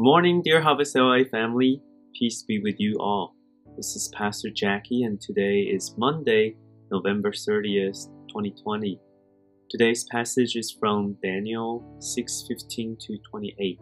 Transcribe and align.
Good 0.00 0.04
morning, 0.04 0.40
dear 0.42 0.62
Harvest 0.62 0.96
LA 0.96 1.24
family. 1.30 1.82
Peace 2.18 2.42
be 2.42 2.58
with 2.58 2.76
you 2.78 2.96
all. 2.98 3.36
This 3.76 3.94
is 3.94 4.10
Pastor 4.16 4.48
Jackie, 4.48 5.02
and 5.02 5.20
today 5.20 5.58
is 5.58 5.94
Monday, 5.98 6.56
November 6.90 7.32
30th, 7.32 8.06
2020. 8.28 8.98
Today's 9.68 10.06
passage 10.10 10.56
is 10.56 10.70
from 10.70 11.18
Daniel 11.22 11.84
6:15 11.98 12.96
to 12.98 13.18
28. 13.30 13.78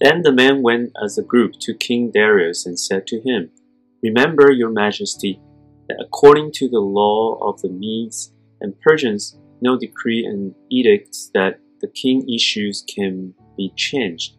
Then 0.00 0.20
the 0.20 0.32
men 0.32 0.60
went 0.60 0.92
as 1.02 1.16
a 1.16 1.22
group 1.22 1.52
to 1.60 1.72
King 1.72 2.10
Darius 2.10 2.66
and 2.66 2.78
said 2.78 3.06
to 3.06 3.18
him, 3.18 3.50
Remember, 4.02 4.52
your 4.52 4.70
majesty, 4.70 5.40
that 5.88 5.98
according 5.98 6.52
to 6.56 6.68
the 6.68 6.80
law 6.80 7.38
of 7.40 7.62
the 7.62 7.70
Medes 7.70 8.34
and 8.60 8.78
Persians, 8.82 9.40
no 9.62 9.78
decree 9.78 10.26
and 10.26 10.54
edicts 10.70 11.30
that 11.32 11.60
the 11.80 11.88
king 11.88 12.28
issues 12.28 12.84
can 12.86 13.32
be 13.56 13.72
changed. 13.76 14.35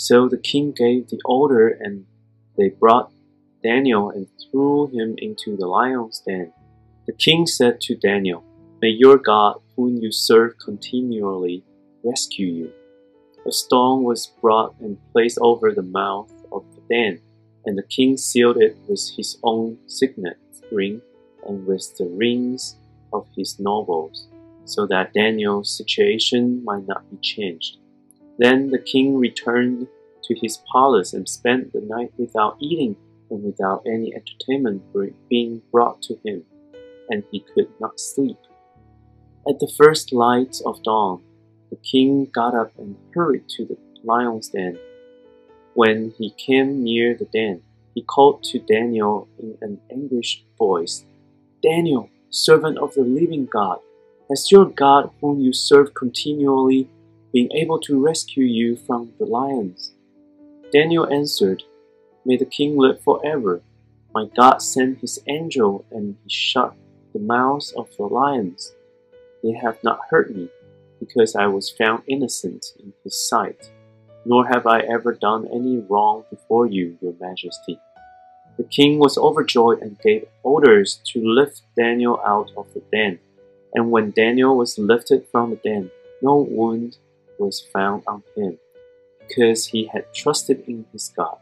So 0.00 0.30
the 0.30 0.38
king 0.38 0.72
gave 0.72 1.08
the 1.08 1.20
order, 1.26 1.68
and 1.68 2.06
they 2.56 2.70
brought 2.70 3.12
Daniel 3.62 4.08
and 4.08 4.28
threw 4.40 4.86
him 4.86 5.14
into 5.18 5.58
the 5.58 5.66
lion's 5.66 6.22
den. 6.26 6.54
The 7.06 7.12
king 7.12 7.46
said 7.46 7.82
to 7.82 7.96
Daniel, 7.96 8.42
May 8.80 8.88
your 8.88 9.18
God, 9.18 9.60
whom 9.76 9.98
you 9.98 10.10
serve 10.10 10.58
continually, 10.58 11.64
rescue 12.02 12.46
you. 12.46 12.72
A 13.46 13.52
stone 13.52 14.02
was 14.02 14.32
brought 14.40 14.74
and 14.80 14.96
placed 15.12 15.38
over 15.42 15.70
the 15.70 15.82
mouth 15.82 16.32
of 16.50 16.64
the 16.74 16.80
den, 16.88 17.20
and 17.66 17.76
the 17.76 17.82
king 17.82 18.16
sealed 18.16 18.56
it 18.56 18.78
with 18.88 19.06
his 19.18 19.36
own 19.42 19.76
signet 19.86 20.38
ring 20.72 21.02
and 21.46 21.66
with 21.66 21.94
the 21.98 22.06
rings 22.06 22.78
of 23.12 23.26
his 23.36 23.60
nobles, 23.60 24.28
so 24.64 24.86
that 24.86 25.12
Daniel's 25.12 25.76
situation 25.76 26.64
might 26.64 26.86
not 26.86 27.04
be 27.10 27.18
changed. 27.18 27.79
Then 28.38 28.70
the 28.70 28.78
king 28.78 29.18
returned 29.18 29.88
to 30.24 30.34
his 30.40 30.62
palace 30.72 31.12
and 31.12 31.28
spent 31.28 31.72
the 31.72 31.80
night 31.80 32.12
without 32.16 32.56
eating 32.60 32.96
and 33.30 33.44
without 33.44 33.82
any 33.86 34.14
entertainment 34.14 34.82
being 35.28 35.62
brought 35.72 36.02
to 36.02 36.18
him, 36.24 36.44
and 37.08 37.24
he 37.30 37.44
could 37.54 37.68
not 37.80 38.00
sleep. 38.00 38.38
At 39.48 39.58
the 39.58 39.72
first 39.76 40.12
light 40.12 40.56
of 40.66 40.82
dawn, 40.82 41.22
the 41.70 41.76
king 41.76 42.28
got 42.32 42.54
up 42.54 42.72
and 42.78 42.96
hurried 43.14 43.48
to 43.56 43.64
the 43.64 43.76
lion's 44.04 44.48
den. 44.48 44.78
When 45.74 46.12
he 46.18 46.30
came 46.30 46.82
near 46.82 47.14
the 47.14 47.26
den, 47.26 47.62
he 47.94 48.02
called 48.02 48.42
to 48.44 48.58
Daniel 48.58 49.28
in 49.38 49.56
an 49.60 49.80
anguished 49.90 50.44
voice, 50.58 51.04
Daniel, 51.62 52.08
servant 52.30 52.78
of 52.78 52.94
the 52.94 53.02
living 53.02 53.46
God, 53.46 53.78
has 54.28 54.50
your 54.50 54.66
God, 54.66 55.10
whom 55.20 55.40
you 55.40 55.52
serve 55.52 55.94
continually, 55.94 56.88
been 57.32 57.52
able 57.52 57.78
to 57.80 58.02
rescue 58.02 58.44
you 58.44 58.76
from 58.76 59.12
the 59.18 59.24
lions? 59.24 59.92
Daniel 60.72 61.06
answered, 61.12 61.62
May 62.24 62.36
the 62.36 62.44
king 62.44 62.76
live 62.76 63.02
forever. 63.02 63.62
My 64.14 64.26
God 64.36 64.58
sent 64.58 65.00
his 65.00 65.18
angel, 65.28 65.84
and 65.90 66.16
he 66.24 66.30
shut 66.30 66.74
the 67.12 67.18
mouths 67.18 67.72
of 67.76 67.88
the 67.96 68.04
lions. 68.04 68.72
They 69.42 69.52
have 69.52 69.82
not 69.82 70.00
hurt 70.10 70.34
me 70.34 70.48
because 70.98 71.34
I 71.34 71.46
was 71.46 71.70
found 71.70 72.02
innocent 72.06 72.66
in 72.78 72.92
his 73.02 73.16
sight, 73.28 73.70
nor 74.24 74.46
have 74.46 74.66
I 74.66 74.80
ever 74.80 75.14
done 75.14 75.48
any 75.52 75.78
wrong 75.78 76.24
before 76.30 76.66
you, 76.66 76.98
your 77.00 77.14
majesty. 77.18 77.78
The 78.58 78.64
king 78.64 78.98
was 78.98 79.16
overjoyed 79.16 79.80
and 79.80 79.98
gave 80.00 80.26
orders 80.42 81.00
to 81.12 81.22
lift 81.24 81.62
Daniel 81.76 82.20
out 82.26 82.50
of 82.56 82.66
the 82.74 82.82
den. 82.92 83.18
And 83.72 83.90
when 83.90 84.10
Daniel 84.10 84.56
was 84.56 84.78
lifted 84.78 85.26
from 85.32 85.50
the 85.50 85.56
den, 85.56 85.90
no 86.20 86.46
wound 86.48 86.98
was 87.40 87.66
found 87.72 88.04
on 88.06 88.22
him, 88.36 88.58
because 89.26 89.66
he 89.66 89.86
had 89.86 90.14
trusted 90.14 90.62
in 90.68 90.86
his 90.92 91.12
God. 91.16 91.38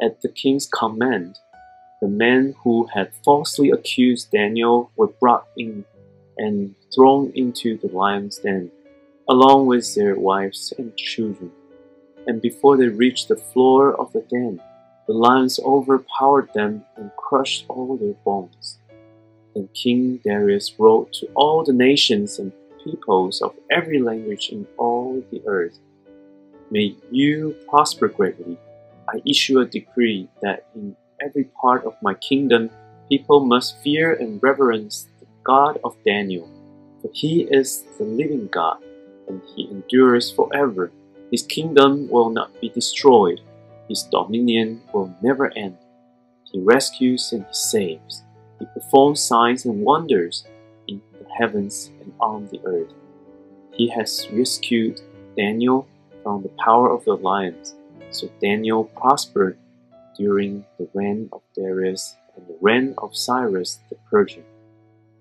At 0.00 0.22
the 0.22 0.30
king's 0.30 0.66
command, 0.66 1.38
the 2.00 2.08
men 2.08 2.54
who 2.62 2.86
had 2.94 3.12
falsely 3.24 3.70
accused 3.70 4.30
Daniel 4.30 4.90
were 4.96 5.08
brought 5.08 5.46
in 5.56 5.84
and 6.38 6.74
thrown 6.94 7.32
into 7.34 7.76
the 7.76 7.88
lion's 7.88 8.38
den 8.38 8.70
along 9.28 9.66
with 9.66 9.94
their 9.94 10.14
wives 10.16 10.72
and 10.78 10.96
children. 10.96 11.50
And 12.26 12.40
before 12.40 12.76
they 12.76 12.88
reached 12.88 13.28
the 13.28 13.36
floor 13.36 13.94
of 13.98 14.12
the 14.12 14.20
den, 14.30 14.60
the 15.06 15.14
lions 15.14 15.58
overpowered 15.64 16.50
them 16.54 16.84
and 16.96 17.10
crushed 17.16 17.66
all 17.68 17.96
their 17.96 18.14
bones. 18.24 18.78
Then 19.54 19.68
King 19.74 20.20
Darius 20.24 20.74
wrote 20.78 21.12
to 21.14 21.26
all 21.34 21.64
the 21.64 21.72
nations 21.72 22.38
and 22.38 22.52
peoples 22.84 23.42
of 23.42 23.54
every 23.70 24.00
language 24.00 24.50
in 24.52 24.66
all 24.78 25.24
the 25.30 25.42
earth 25.46 25.78
May 26.70 26.96
you 27.10 27.56
prosper 27.68 28.08
greatly. 28.08 28.58
I 29.08 29.20
issue 29.28 29.60
a 29.60 29.66
decree 29.66 30.28
that 30.42 30.66
in 30.74 30.96
every 31.24 31.44
part 31.60 31.84
of 31.84 31.94
my 32.02 32.14
kingdom 32.14 32.70
people 33.08 33.44
must 33.44 33.80
fear 33.82 34.14
and 34.14 34.42
reverence 34.42 35.06
the 35.20 35.26
God 35.46 35.78
of 35.84 35.96
Daniel, 36.04 36.50
for 37.00 37.10
he 37.14 37.42
is 37.50 37.84
the 37.98 38.04
living 38.04 38.48
God 38.48 38.78
and 39.28 39.42
he 39.54 39.68
endures 39.70 40.32
forever. 40.32 40.90
His 41.30 41.42
kingdom 41.42 42.08
will 42.08 42.30
not 42.30 42.50
be 42.60 42.70
destroyed, 42.70 43.40
his 43.88 44.02
dominion 44.10 44.82
will 44.92 45.14
never 45.22 45.56
end. 45.56 45.78
He 46.50 46.60
rescues 46.60 47.32
and 47.32 47.42
he 47.44 47.54
saves. 47.54 48.24
He 48.58 48.66
performs 48.74 49.20
signs 49.20 49.64
and 49.64 49.82
wonders 49.82 50.44
heavens 51.36 51.90
and 52.00 52.12
on 52.20 52.48
the 52.48 52.60
earth. 52.64 52.92
He 53.72 53.88
has 53.90 54.26
rescued 54.32 55.00
Daniel 55.36 55.86
from 56.22 56.42
the 56.42 56.52
power 56.64 56.90
of 56.90 57.04
the 57.04 57.16
lions, 57.16 57.74
so 58.10 58.30
Daniel 58.40 58.84
prospered 58.84 59.58
during 60.16 60.64
the 60.78 60.88
reign 60.94 61.28
of 61.32 61.42
Darius 61.54 62.16
and 62.36 62.46
the 62.46 62.56
reign 62.60 62.94
of 62.98 63.16
Cyrus 63.16 63.80
the 63.90 63.96
Persian. 64.10 64.44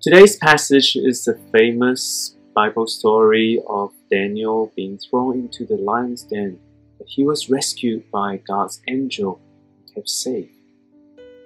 Today's 0.00 0.36
passage 0.36 0.96
is 0.96 1.24
the 1.24 1.38
famous 1.50 2.36
Bible 2.54 2.86
story 2.86 3.60
of 3.68 3.92
Daniel 4.10 4.70
being 4.76 4.98
thrown 4.98 5.38
into 5.38 5.64
the 5.64 5.76
lion's 5.76 6.22
den, 6.22 6.58
but 6.98 7.06
he 7.08 7.24
was 7.24 7.50
rescued 7.50 8.10
by 8.10 8.36
God's 8.46 8.80
angel 8.88 9.40
and 9.78 9.94
kept 9.94 10.08
safe. 10.08 10.50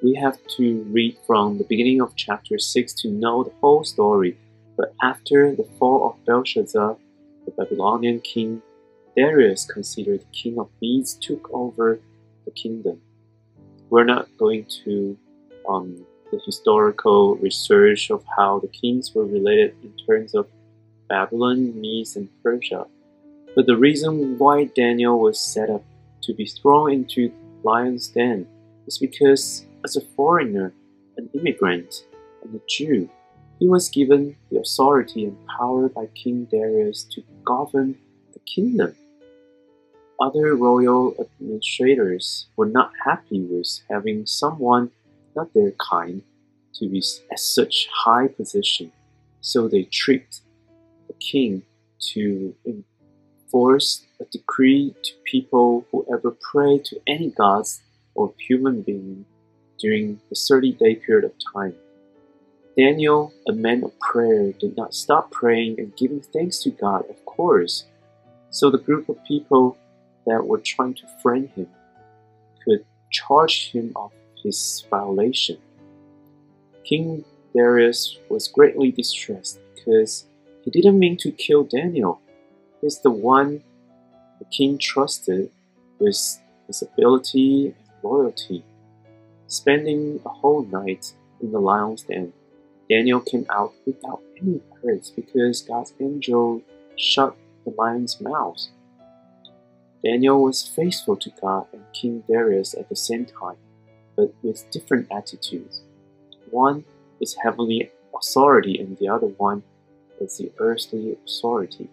We 0.02 0.14
have 0.16 0.38
to 0.56 0.82
read 0.90 1.16
from 1.26 1.58
the 1.58 1.64
beginning 1.64 2.00
of 2.00 2.14
chapter 2.14 2.58
6 2.58 2.92
to 3.02 3.08
know 3.08 3.44
the 3.44 3.52
whole 3.60 3.84
story, 3.84 4.36
but 4.78 4.94
after 5.02 5.54
the 5.56 5.66
fall 5.78 6.06
of 6.08 6.24
Belshazzar, 6.24 6.96
the 7.44 7.50
Babylonian 7.50 8.20
king, 8.20 8.62
Darius, 9.16 9.66
considered 9.66 10.24
king 10.32 10.56
of 10.58 10.70
Medes, 10.80 11.14
took 11.14 11.50
over 11.52 12.00
the 12.44 12.52
kingdom. 12.52 13.00
We're 13.90 14.04
not 14.04 14.28
going 14.38 14.66
to 14.84 15.18
um, 15.68 16.06
the 16.30 16.40
historical 16.46 17.34
research 17.36 18.10
of 18.10 18.22
how 18.36 18.60
the 18.60 18.68
kings 18.68 19.14
were 19.14 19.26
related 19.26 19.74
in 19.82 19.92
terms 20.06 20.34
of 20.34 20.46
Babylon, 21.08 21.78
Medes, 21.80 22.14
and 22.16 22.28
Persia. 22.42 22.86
But 23.56 23.66
the 23.66 23.76
reason 23.76 24.38
why 24.38 24.64
Daniel 24.64 25.18
was 25.18 25.40
set 25.40 25.70
up 25.70 25.82
to 26.22 26.34
be 26.34 26.46
thrown 26.46 26.92
into 26.92 27.32
lion's 27.64 28.08
den 28.08 28.46
is 28.86 28.98
because, 28.98 29.66
as 29.84 29.96
a 29.96 30.02
foreigner, 30.14 30.72
an 31.16 31.28
immigrant, 31.34 32.04
and 32.44 32.54
a 32.54 32.60
Jew, 32.68 33.10
he 33.58 33.68
was 33.68 33.88
given 33.88 34.36
the 34.50 34.60
authority 34.60 35.24
and 35.24 35.36
power 35.58 35.88
by 35.88 36.06
King 36.14 36.46
Darius 36.50 37.04
to 37.12 37.22
govern 37.44 37.96
the 38.32 38.40
kingdom. 38.40 38.94
Other 40.20 40.54
royal 40.54 41.14
administrators 41.20 42.48
were 42.56 42.66
not 42.66 42.92
happy 43.04 43.40
with 43.40 43.80
having 43.90 44.26
someone 44.26 44.90
not 45.34 45.52
their 45.54 45.72
kind 45.72 46.22
to 46.74 46.88
be 46.88 47.02
at 47.30 47.38
such 47.38 47.88
high 47.92 48.28
position, 48.28 48.92
so 49.40 49.68
they 49.68 49.84
tricked 49.84 50.40
the 51.06 51.14
king 51.14 51.62
to 52.12 52.54
enforce 52.66 54.04
a 54.20 54.24
decree 54.24 54.94
to 55.02 55.12
people 55.24 55.86
who 55.90 56.06
ever 56.12 56.36
pray 56.52 56.78
to 56.78 57.00
any 57.06 57.30
gods 57.30 57.82
or 58.14 58.34
human 58.38 58.82
being 58.82 59.24
during 59.78 60.20
the 60.28 60.36
30 60.36 60.72
day 60.72 60.94
period 60.96 61.24
of 61.24 61.32
time. 61.54 61.74
Daniel, 62.78 63.34
a 63.48 63.52
man 63.52 63.82
of 63.82 63.98
prayer, 63.98 64.52
did 64.52 64.76
not 64.76 64.94
stop 64.94 65.32
praying 65.32 65.80
and 65.80 65.96
giving 65.96 66.20
thanks 66.20 66.60
to 66.60 66.70
God, 66.70 67.02
of 67.10 67.24
course. 67.24 67.86
So 68.50 68.70
the 68.70 68.78
group 68.78 69.08
of 69.08 69.16
people 69.24 69.76
that 70.26 70.46
were 70.46 70.58
trying 70.58 70.94
to 70.94 71.06
frame 71.20 71.48
him 71.56 71.66
could 72.64 72.84
charge 73.10 73.72
him 73.72 73.92
of 73.96 74.12
his 74.44 74.86
violation. 74.88 75.58
King 76.84 77.24
Darius 77.52 78.16
was 78.28 78.46
greatly 78.46 78.92
distressed 78.92 79.58
because 79.74 80.26
he 80.64 80.70
didn't 80.70 81.00
mean 81.00 81.16
to 81.16 81.32
kill 81.32 81.64
Daniel. 81.64 82.20
He's 82.80 83.00
the 83.00 83.10
one 83.10 83.64
the 84.38 84.44
king 84.56 84.78
trusted 84.78 85.50
with 85.98 86.40
his 86.68 86.82
ability 86.82 87.66
and 87.66 87.74
loyalty. 88.04 88.62
Spending 89.48 90.20
a 90.24 90.28
whole 90.28 90.62
night 90.62 91.12
in 91.42 91.50
the 91.50 91.58
lion's 91.58 92.04
den, 92.04 92.32
Daniel 92.88 93.20
came 93.20 93.46
out 93.50 93.74
without 93.86 94.22
any 94.40 94.60
hurt 94.82 95.10
because 95.14 95.62
God's 95.62 95.92
angel 96.00 96.62
shut 96.96 97.36
the 97.64 97.72
lion's 97.76 98.20
mouth. 98.20 98.68
Daniel 100.02 100.42
was 100.42 100.66
faithful 100.66 101.16
to 101.16 101.30
God 101.40 101.66
and 101.72 101.84
King 101.92 102.22
Darius 102.28 102.74
at 102.74 102.88
the 102.88 102.96
same 102.96 103.26
time, 103.26 103.56
but 104.16 104.32
with 104.42 104.70
different 104.70 105.08
attitudes. 105.12 105.82
One 106.50 106.84
is 107.20 107.36
heavenly 107.42 107.90
authority, 108.14 108.78
and 108.78 108.96
the 108.96 109.08
other 109.08 109.26
one 109.26 109.64
is 110.20 110.38
the 110.38 110.50
earthly 110.58 111.16
authority. 111.26 111.88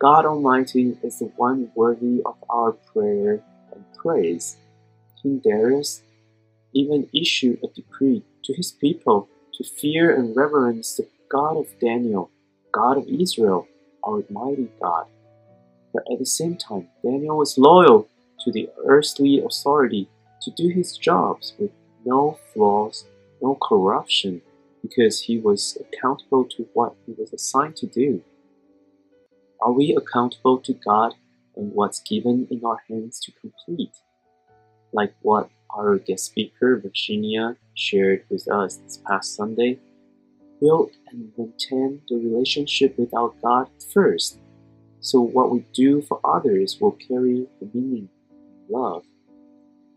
God 0.00 0.24
Almighty 0.24 0.96
is 1.02 1.18
the 1.18 1.30
one 1.36 1.70
worthy 1.74 2.22
of 2.24 2.36
our 2.48 2.72
prayer 2.72 3.42
and 3.72 3.84
praise. 3.96 4.56
King 5.20 5.40
Darius 5.44 6.02
even 6.72 7.08
issued 7.12 7.58
a 7.62 7.68
decree 7.68 8.22
to 8.44 8.54
his 8.54 8.70
people 8.70 9.28
to 9.58 9.64
fear 9.64 10.14
and 10.14 10.36
reverence 10.36 10.94
the 10.94 11.08
God 11.30 11.56
of 11.56 11.66
Daniel, 11.80 12.30
God 12.72 12.96
of 12.96 13.08
Israel, 13.08 13.66
our 14.06 14.22
mighty 14.30 14.70
God. 14.80 15.06
But 15.92 16.04
at 16.12 16.18
the 16.20 16.26
same 16.26 16.56
time, 16.56 16.88
Daniel 17.02 17.36
was 17.36 17.58
loyal 17.58 18.08
to 18.44 18.52
the 18.52 18.70
earthly 18.86 19.40
authority 19.44 20.08
to 20.42 20.52
do 20.52 20.68
his 20.68 20.96
jobs 20.96 21.54
with 21.58 21.72
no 22.04 22.38
flaws, 22.54 23.04
no 23.42 23.58
corruption, 23.60 24.42
because 24.80 25.20
he 25.22 25.38
was 25.38 25.76
accountable 25.80 26.44
to 26.44 26.68
what 26.72 26.94
he 27.04 27.14
was 27.18 27.32
assigned 27.32 27.76
to 27.76 27.86
do. 27.86 28.22
Are 29.60 29.72
we 29.72 29.96
accountable 29.96 30.58
to 30.60 30.72
God 30.72 31.14
and 31.56 31.72
what's 31.72 32.00
given 32.00 32.46
in 32.48 32.64
our 32.64 32.78
hands 32.88 33.18
to 33.20 33.32
complete? 33.32 33.96
Like 34.92 35.14
what 35.20 35.50
our 35.70 35.98
guest 35.98 36.26
speaker, 36.26 36.78
Virginia, 36.78 37.56
shared 37.74 38.24
with 38.30 38.48
us 38.48 38.76
this 38.76 39.00
past 39.06 39.34
Sunday, 39.34 39.78
build 40.60 40.90
and 41.10 41.32
maintain 41.36 42.02
the 42.08 42.16
relationship 42.16 42.98
with 42.98 43.14
our 43.14 43.32
God 43.42 43.68
first, 43.92 44.38
so 45.00 45.20
what 45.20 45.50
we 45.50 45.64
do 45.72 46.02
for 46.02 46.20
others 46.24 46.78
will 46.80 46.92
carry 46.92 47.46
the 47.60 47.70
meaning 47.72 48.08
of 48.30 48.70
love. 48.70 49.04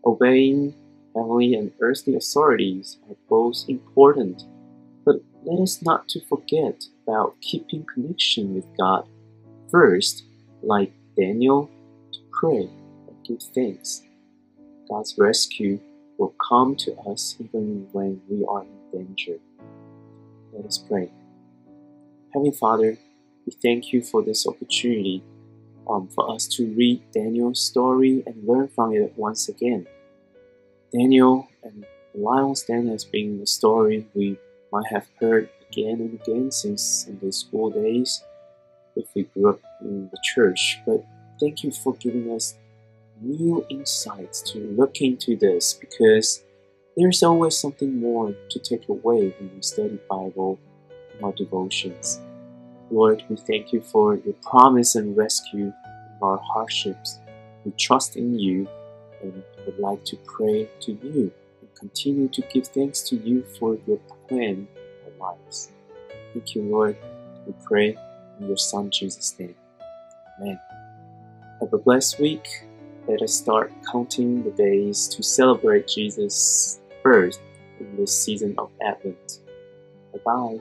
Obeying 0.04 0.74
heavenly 1.14 1.54
and 1.54 1.72
earthly 1.80 2.14
authorities 2.14 2.98
are 3.08 3.16
both 3.28 3.64
important, 3.68 4.44
but 5.04 5.16
let 5.44 5.60
us 5.60 5.82
not 5.82 6.08
to 6.08 6.20
forget 6.26 6.84
about 7.02 7.34
keeping 7.40 7.84
connection 7.92 8.54
with 8.54 8.66
God 8.78 9.06
first, 9.70 10.24
like 10.62 10.92
Daniel, 11.16 11.68
to 12.12 12.18
pray 12.32 12.68
and 13.08 13.16
give 13.26 13.42
thanks. 13.54 14.02
God's 14.88 15.14
rescue 15.18 15.80
will 16.18 16.34
come 16.48 16.76
to 16.76 16.94
us 17.08 17.36
even 17.38 17.88
when 17.92 18.20
we 18.28 18.44
are 18.44 18.62
in 18.62 19.06
danger. 19.06 19.38
Let 20.52 20.66
us 20.66 20.78
pray. 20.78 21.10
Heavenly 22.32 22.52
Father, 22.52 22.98
we 23.46 23.52
thank 23.62 23.92
you 23.92 24.02
for 24.02 24.22
this 24.22 24.46
opportunity 24.46 25.22
um, 25.88 26.08
for 26.08 26.30
us 26.32 26.46
to 26.48 26.66
read 26.74 27.02
Daniel's 27.12 27.60
story 27.60 28.22
and 28.26 28.46
learn 28.46 28.68
from 28.68 28.94
it 28.94 29.12
once 29.16 29.48
again. 29.48 29.86
Daniel 30.92 31.48
and 31.62 31.84
the 32.14 32.20
lion's 32.20 32.62
den 32.62 32.88
has 32.88 33.04
been 33.04 33.40
a 33.42 33.46
story 33.46 34.06
we 34.14 34.38
might 34.70 34.86
have 34.90 35.06
heard 35.20 35.48
again 35.68 36.00
and 36.00 36.20
again 36.20 36.50
since 36.50 36.82
Sunday 36.82 37.30
school 37.30 37.70
days 37.70 38.22
if 38.96 39.06
we 39.14 39.22
grew 39.24 39.50
up 39.50 39.60
in 39.80 40.08
the 40.10 40.18
church, 40.22 40.80
but 40.86 41.04
thank 41.40 41.62
you 41.62 41.70
for 41.70 41.94
giving 41.96 42.30
us 42.30 42.54
new 43.22 43.64
insights 43.70 44.42
to 44.52 44.58
look 44.58 45.00
into 45.00 45.36
this 45.36 45.74
because 45.74 46.44
there's 46.96 47.22
always 47.22 47.56
something 47.58 47.98
more 47.98 48.34
to 48.50 48.58
take 48.58 48.88
away 48.88 49.34
when 49.38 49.50
we 49.54 49.62
study 49.62 49.98
Bible 50.08 50.58
our 51.22 51.32
devotions. 51.32 52.20
Lord, 52.90 53.22
we 53.28 53.36
thank 53.36 53.72
you 53.72 53.80
for 53.80 54.16
your 54.16 54.34
promise 54.42 54.94
and 54.94 55.16
rescue 55.16 55.66
in 55.66 56.18
our 56.20 56.38
hardships. 56.38 57.18
We 57.64 57.72
trust 57.72 58.16
in 58.16 58.38
you 58.38 58.68
and 59.22 59.42
would 59.64 59.78
like 59.78 60.04
to 60.06 60.16
pray 60.24 60.68
to 60.80 60.92
you 60.92 61.32
and 61.60 61.74
continue 61.74 62.28
to 62.28 62.42
give 62.52 62.66
thanks 62.66 63.00
to 63.08 63.16
you 63.16 63.44
for 63.58 63.78
your 63.86 63.98
plan 64.28 64.66
in 64.76 65.22
our 65.22 65.34
lives. 65.34 65.70
Thank 66.32 66.54
you, 66.54 66.62
Lord. 66.62 66.96
We 67.46 67.54
pray 67.64 67.96
in 68.40 68.46
your 68.46 68.56
Son 68.56 68.90
Jesus' 68.90 69.34
name. 69.38 69.54
Amen. 70.40 70.60
Have 71.60 71.72
a 71.72 71.78
blessed 71.78 72.18
week 72.18 72.46
let 73.06 73.22
us 73.22 73.34
start 73.34 73.72
counting 73.90 74.42
the 74.42 74.50
days 74.50 75.08
to 75.08 75.22
celebrate 75.22 75.88
Jesus' 75.88 76.80
birth 77.02 77.38
in 77.80 77.96
this 77.96 78.16
season 78.16 78.54
of 78.58 78.70
Advent. 78.80 79.40
Bye 80.12 80.20
bye. 80.24 80.60